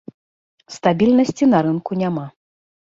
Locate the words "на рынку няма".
1.53-2.29